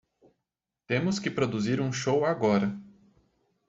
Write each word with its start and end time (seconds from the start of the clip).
Temos 0.87 1.19
que 1.19 1.29
produzir 1.29 1.79
um 1.79 1.93
show 1.93 2.25
agora. 2.25 2.75